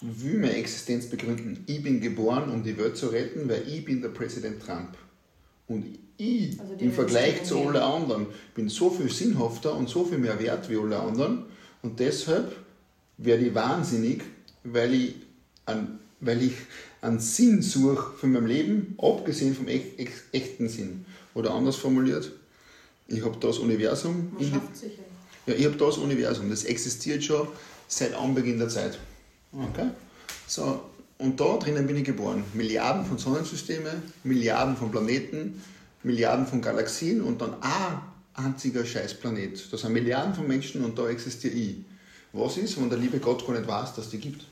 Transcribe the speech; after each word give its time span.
will 0.00 0.38
meine 0.38 0.56
Existenz 0.56 1.06
begründen. 1.06 1.62
Ich 1.66 1.82
bin 1.82 2.00
geboren, 2.00 2.50
um 2.50 2.62
die 2.62 2.76
Welt 2.78 2.96
zu 2.96 3.08
retten, 3.08 3.48
weil 3.48 3.62
ich 3.68 3.84
bin 3.84 4.00
der 4.00 4.08
Präsident 4.08 4.62
Trump. 4.62 4.96
Und 5.68 5.86
ich, 6.16 6.58
Also 6.60 6.74
im 6.78 6.92
Vergleich 6.92 7.44
zu 7.44 7.58
allen 7.58 7.76
anderen, 7.76 8.26
bin 8.54 8.68
so 8.68 8.90
viel 8.90 9.10
sinnhafter 9.10 9.74
und 9.74 9.88
so 9.88 10.04
viel 10.04 10.18
mehr 10.18 10.38
wert 10.40 10.68
wie 10.68 10.76
alle 10.76 10.98
anderen. 10.98 11.44
Und 11.82 12.00
deshalb 12.00 12.54
werde 13.18 13.46
ich 13.46 13.54
wahnsinnig, 13.54 14.22
weil 14.64 14.92
ich, 14.92 15.14
an, 15.66 15.98
weil 16.20 16.42
ich 16.42 16.54
einen 17.00 17.20
Sinn 17.20 17.62
suche 17.62 18.18
für 18.18 18.26
mein 18.26 18.46
Leben, 18.46 18.94
abgesehen 18.98 19.54
vom 19.54 19.68
echt, 19.68 19.98
echt, 19.98 20.12
echten 20.32 20.68
Sinn. 20.68 21.04
Oder 21.34 21.54
anders 21.54 21.76
formuliert, 21.76 22.32
ich 23.08 23.24
habe 23.24 23.36
das 23.40 23.58
Universum, 23.58 24.32
Man 24.34 24.42
in 24.42 24.60
ja, 25.46 25.54
ich 25.54 25.64
habe 25.64 25.76
das 25.76 25.96
Universum, 25.96 26.50
das 26.50 26.64
existiert 26.64 27.24
schon 27.24 27.48
seit 27.88 28.14
Anbeginn 28.14 28.58
der 28.58 28.68
Zeit. 28.68 28.98
Okay? 29.52 29.88
So, 30.46 30.90
und 31.18 31.38
da 31.38 31.56
drinnen 31.58 31.86
bin 31.86 31.96
ich 31.96 32.04
geboren. 32.04 32.44
Milliarden 32.54 33.04
von 33.04 33.18
Sonnensystemen, 33.18 34.02
Milliarden 34.24 34.76
von 34.76 34.90
Planeten, 34.90 35.62
Milliarden 36.02 36.46
von 36.46 36.62
Galaxien 36.62 37.20
und 37.20 37.40
dann 37.40 37.54
ein 37.60 38.00
einziger 38.34 38.84
Scheißplanet. 38.84 39.72
Da 39.72 39.76
sind 39.76 39.92
Milliarden 39.92 40.34
von 40.34 40.46
Menschen 40.46 40.82
und 40.84 40.98
da 40.98 41.08
existiere 41.08 41.54
ich. 41.54 41.76
Was 42.32 42.56
ist, 42.56 42.80
wenn 42.80 42.88
der 42.88 42.98
liebe 42.98 43.18
Gott 43.18 43.46
gar 43.46 43.54
nicht 43.54 43.68
weiß, 43.68 43.94
dass 43.94 44.10
die 44.10 44.18
gibt? 44.18 44.46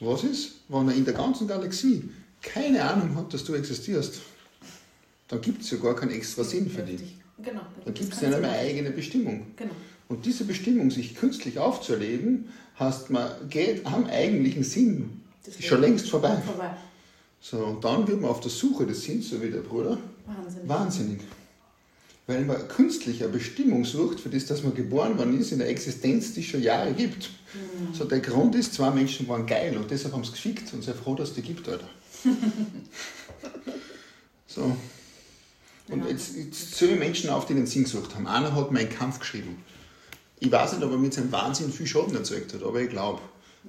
Was 0.00 0.24
ist, 0.24 0.60
wenn 0.68 0.88
er 0.88 0.94
in 0.94 1.04
der 1.04 1.14
ganzen 1.14 1.46
Galaxie 1.46 2.10
keine 2.42 2.82
Ahnung 2.82 3.16
hat, 3.16 3.32
dass 3.32 3.44
du 3.44 3.54
existierst? 3.54 4.20
Dann 5.28 5.40
gibt 5.40 5.62
es 5.62 5.70
ja 5.70 5.78
gar 5.78 5.94
keinen 5.94 6.10
extra 6.10 6.42
Sinn 6.42 6.68
für 6.68 6.82
dich. 6.82 7.16
Genau. 7.38 7.60
Dann 7.84 7.94
gibt 7.94 8.12
es 8.12 8.20
ja 8.20 8.30
nicht 8.30 8.40
mehr 8.40 8.50
Sinn. 8.50 8.60
eigene 8.60 8.90
Bestimmung. 8.90 9.46
Genau. 9.56 9.74
Und 10.08 10.24
diese 10.24 10.44
Bestimmung, 10.44 10.90
sich 10.90 11.14
künstlich 11.14 11.58
aufzuerleben, 11.58 12.48
heißt, 12.78 13.10
man 13.10 13.30
geht 13.50 13.84
am 13.86 14.06
eigentlichen 14.06 14.64
Sinn 14.64 15.20
Das 15.44 15.56
ist 15.56 15.64
schon 15.66 15.80
längst 15.80 16.08
vorbei. 16.08 16.36
Vorbei. 16.46 16.70
So, 17.40 17.58
und 17.58 17.84
dann 17.84 18.06
wird 18.08 18.20
man 18.20 18.30
auf 18.30 18.40
der 18.40 18.50
Suche 18.50 18.86
des 18.86 19.02
Sinns, 19.04 19.28
so 19.30 19.40
wie 19.42 19.50
der 19.50 19.60
Bruder, 19.60 19.98
Wahnsinn. 20.26 20.68
wahnsinnig. 20.68 21.20
Weil 22.26 22.44
man 22.44 22.68
künstlich 22.68 23.22
eine 23.22 23.32
Bestimmung 23.32 23.84
sucht, 23.84 24.20
für 24.20 24.28
das, 24.28 24.46
dass 24.46 24.62
man 24.62 24.74
geboren 24.74 25.16
worden 25.16 25.38
ist, 25.38 25.52
in 25.52 25.58
der 25.60 25.68
Existenz, 25.68 26.34
die 26.34 26.40
es 26.40 26.46
schon 26.46 26.62
Jahre 26.62 26.92
gibt. 26.92 27.30
So, 27.94 28.04
der 28.04 28.20
Grund 28.20 28.54
ist, 28.54 28.74
zwei 28.74 28.90
Menschen 28.90 29.26
waren 29.28 29.46
geil 29.46 29.76
und 29.78 29.90
deshalb 29.90 30.12
haben 30.14 30.24
sie 30.24 30.32
geschickt 30.32 30.72
und 30.74 30.82
sei 30.84 30.92
froh, 30.92 31.14
dass 31.14 31.30
es 31.30 31.34
die 31.36 31.42
gibt, 31.42 31.66
Alter. 31.68 31.88
so. 34.46 34.76
Und 35.90 36.04
Ja. 36.04 36.10
jetzt, 36.10 36.36
jetzt 36.36 36.74
zähle 36.74 36.92
ich 36.94 36.98
Menschen 36.98 37.30
auf, 37.30 37.46
die 37.46 37.54
den 37.54 37.66
Sinn 37.66 37.84
gesucht 37.84 38.14
haben. 38.14 38.26
Einer 38.26 38.54
hat 38.54 38.72
meinen 38.72 38.90
Kampf 38.90 39.20
geschrieben. 39.20 39.56
Ich 40.40 40.50
weiß 40.52 40.74
nicht, 40.74 40.84
ob 40.84 40.92
er 40.92 40.98
mit 40.98 41.14
seinem 41.14 41.32
Wahnsinn 41.32 41.72
viel 41.72 41.86
Schaden 41.86 42.14
erzeugt 42.14 42.54
hat, 42.54 42.62
aber 42.62 42.80
ich 42.80 42.90
glaube. 42.90 43.20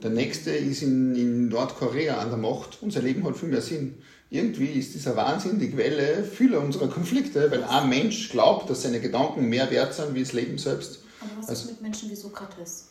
Der 0.03 0.11
nächste 0.11 0.51
ist 0.51 0.81
in, 0.81 1.15
in 1.15 1.49
Nordkorea 1.49 2.19
an 2.19 2.29
der 2.29 2.37
Macht 2.37 2.81
und 2.81 2.91
sein 2.93 3.03
Leben 3.03 3.23
hat 3.25 3.35
viel 3.35 3.49
mehr 3.49 3.61
Sinn. 3.61 3.97
Irgendwie 4.29 4.67
ist 4.67 4.93
dieser 4.93 5.15
Wahnsinn 5.15 5.59
die 5.59 5.71
Quelle 5.71 6.23
vieler 6.23 6.61
unserer 6.61 6.87
Konflikte, 6.87 7.49
weil 7.51 7.63
ein 7.63 7.89
Mensch 7.89 8.29
glaubt, 8.29 8.69
dass 8.69 8.83
seine 8.83 9.01
Gedanken 9.01 9.49
mehr 9.49 9.69
wert 9.71 9.93
sind 9.95 10.13
wie 10.13 10.21
das 10.21 10.33
Leben 10.33 10.57
selbst. 10.57 10.99
Aber 11.19 11.31
was 11.39 11.49
Also- 11.49 11.63
ist 11.65 11.71
mit 11.71 11.81
Menschen 11.81 12.09
wie 12.11 12.15
Sokrates? 12.15 12.85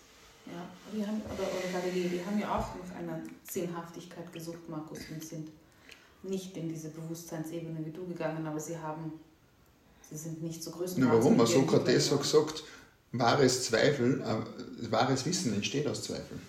Ja, 0.47 0.53
die 0.93 1.07
haben, 1.07 1.21
oder, 1.27 1.45
oder 1.47 1.81
Galilei, 1.81 2.09
die 2.09 2.25
haben 2.25 2.39
ja 2.41 2.49
auch 2.59 2.75
nach 2.85 2.97
einer 2.99 3.21
Sinnhaftigkeit 3.49 4.33
gesucht, 4.33 4.69
Markus, 4.69 4.99
und 5.11 5.23
sind 5.25 5.49
nicht 6.23 6.57
in 6.57 6.69
diese 6.69 6.89
Bewusstseinsebene 6.89 7.79
wie 7.85 7.91
du 7.91 8.07
gegangen, 8.07 8.47
aber 8.47 8.59
sie 8.59 8.77
haben, 8.77 9.13
sie 10.11 10.17
sind 10.17 10.43
nicht 10.43 10.63
so. 10.65 10.73
Na, 10.97 11.13
warum? 11.13 11.47
Sokrates 11.47 12.11
hat 12.11 12.23
gesagt, 12.23 12.65
wahres 13.13 13.65
Zweifel, 13.65 14.21
äh, 14.23 14.91
wahres 14.93 15.25
Wissen 15.27 15.55
entsteht 15.55 15.87
aus 15.87 16.03
Zweifeln. 16.03 16.41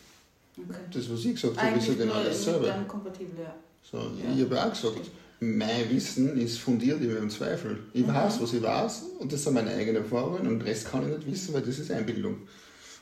Okay. 0.58 0.78
Das, 0.94 1.10
was 1.10 1.20
ich 1.26 1.36
gesagt 1.36 1.62
habe, 1.62 1.78
ist 1.78 1.88
ja 1.88 1.94
genau 1.94 2.24
dasselbe. 2.24 2.66
dann 2.68 2.88
kompatibel, 2.88 3.40
ja. 3.44 3.56
So, 3.90 3.98
Ja. 3.98 4.34
Ich 4.36 4.42
habe 4.44 4.62
auch 4.64 4.70
gesagt, 4.70 5.10
mein 5.40 5.90
Wissen 5.90 6.38
ist 6.38 6.58
fundiert 6.60 7.00
über 7.00 7.16
den 7.20 7.30
Zweifel. 7.30 7.80
Ich 7.94 8.06
Mhm. 8.06 8.14
weiß, 8.14 8.42
was 8.42 8.54
ich 8.54 8.62
weiß 8.62 9.04
und 9.20 9.32
das 9.32 9.44
sind 9.44 9.54
meine 9.54 9.70
eigenen 9.72 10.04
Erfahrungen 10.04 10.40
und 10.48 10.60
den 10.60 10.62
Rest 10.62 10.92
kann 10.92 11.04
ich 11.10 11.18
nicht 11.18 11.32
wissen, 11.32 11.54
weil 11.54 11.62
das 11.62 11.80
ist 11.80 11.90
Einbildung. 11.92 12.38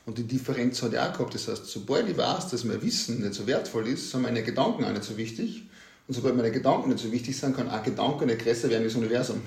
Und 0.05 0.17
die 0.19 0.23
Differenz 0.23 0.81
hat 0.83 0.93
ich 0.93 0.99
auch 0.99 1.11
gehabt. 1.11 1.33
Das 1.33 1.47
heißt, 1.47 1.65
sobald 1.65 2.07
ich 2.07 2.15
weiß, 2.15 2.47
dass 2.49 2.63
mein 2.63 2.81
Wissen 2.81 3.21
nicht 3.21 3.33
so 3.33 3.45
wertvoll 3.47 3.87
ist, 3.87 4.11
sind 4.11 4.21
meine 4.21 4.41
Gedanken 4.43 4.85
auch 4.85 4.91
nicht 4.91 5.03
so 5.03 5.17
wichtig. 5.17 5.63
Und 6.07 6.13
sobald 6.13 6.37
meine 6.37 6.51
Gedanken 6.51 6.89
nicht 6.89 7.01
so 7.03 7.11
wichtig 7.11 7.37
sind, 7.37 7.55
kann 7.57 7.67
ein 7.69 7.83
Gedanke 7.83 8.25
nicht 8.25 8.39
größer 8.39 8.69
werden 8.69 8.83
wie 8.83 8.87
das 8.87 8.95
Universum. 8.95 9.41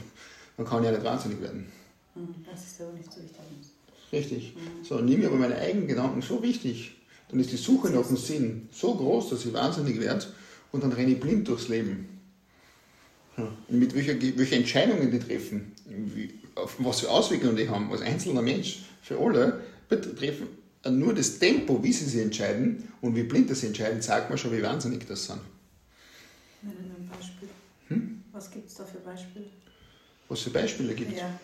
Dann 0.58 0.66
kann 0.66 0.80
ich 0.82 0.90
ja 0.90 0.92
nicht 0.96 1.04
wahnsinnig 1.04 1.40
werden. 1.40 1.72
Mhm, 2.14 2.34
Das 2.44 2.60
ist 2.60 2.82
auch 2.82 2.92
nicht 2.92 3.10
so 3.10 3.22
wichtig. 3.22 3.38
Richtig. 4.12 4.54
So, 4.82 5.00
nimm 5.00 5.20
mir 5.20 5.28
aber 5.28 5.36
meine 5.36 5.56
eigenen 5.56 5.86
Gedanken 5.86 6.22
so 6.22 6.42
wichtig, 6.42 6.96
dann 7.28 7.38
ist 7.38 7.52
die 7.52 7.56
Suche 7.56 7.90
nach 7.90 8.06
dem 8.06 8.16
Sinn 8.16 8.68
so 8.72 8.94
groß, 8.94 9.30
dass 9.30 9.44
ich 9.44 9.52
wahnsinnig 9.52 10.00
werde 10.00 10.26
und 10.72 10.82
dann 10.82 10.92
renne 10.92 11.12
ich 11.12 11.20
blind 11.20 11.46
durchs 11.46 11.68
Leben. 11.68 12.08
Ja. 13.36 13.50
Mit 13.68 13.94
welcher, 13.94 14.20
welche 14.36 14.56
Entscheidungen 14.56 15.10
die 15.10 15.18
treffen, 15.20 15.72
wie, 15.86 16.34
auf 16.56 16.76
was 16.78 17.00
für 17.00 17.10
Auswirkungen 17.10 17.56
die 17.56 17.68
haben 17.68 17.90
als 17.92 18.02
einzelner 18.02 18.42
Mensch, 18.42 18.80
für 19.02 19.18
alle, 19.18 19.60
betreffen 19.88 20.48
nur 20.88 21.14
das 21.14 21.38
Tempo, 21.38 21.82
wie 21.82 21.92
sie 21.92 22.06
sich 22.06 22.22
entscheiden 22.22 22.88
und 23.00 23.14
wie 23.14 23.22
blind 23.22 23.54
sie 23.54 23.66
entscheiden, 23.66 24.00
sagt 24.00 24.30
mir 24.30 24.38
schon, 24.38 24.52
wie 24.52 24.62
wahnsinnig 24.62 25.06
das 25.06 25.26
sind. 25.26 25.40
Nenn 26.62 26.74
mir 26.74 26.94
ein 26.94 27.08
Beispiel. 27.08 27.48
Hm? 27.88 28.22
Was 28.32 28.50
gibt 28.50 28.68
es 28.68 28.74
da 28.74 28.84
für 28.84 28.98
Beispiele? 28.98 29.46
Was 30.28 30.40
für 30.40 30.50
Beispiele 30.50 30.94
gibt 30.94 31.12
es? 31.12 31.18
Ja. 31.18 31.38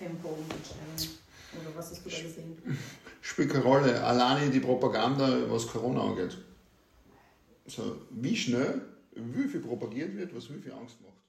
Tempo 0.00 0.28
umstellen. 0.28 1.18
Oder 1.60 1.76
was 1.76 1.90
hast 1.90 2.06
du 2.06 2.10
da 2.10 2.16
gesehen? 2.16 2.56
spielt 3.20 3.50
keine 3.50 3.64
Rolle. 3.64 4.02
Alleine 4.02 4.50
die 4.50 4.60
Propaganda, 4.60 5.28
was 5.50 5.66
Corona 5.66 6.02
angeht. 6.02 6.38
So, 7.66 8.00
wie 8.10 8.34
schnell, 8.34 8.80
wie 9.12 9.46
viel 9.46 9.60
propagiert 9.60 10.16
wird, 10.16 10.34
was 10.34 10.48
wie 10.50 10.58
viel 10.58 10.72
Angst 10.72 10.96
macht. 11.02 11.19